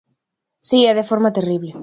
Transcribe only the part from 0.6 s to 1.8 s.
Si e de forma terrible.